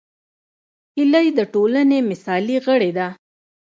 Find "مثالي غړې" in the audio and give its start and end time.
2.09-2.91